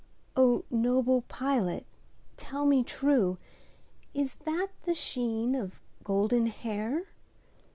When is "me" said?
2.65-2.83